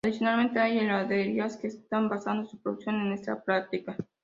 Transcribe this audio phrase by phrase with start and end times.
[0.03, 3.95] Adicionalmente hay heladerías que están basando su producción en esta práctica.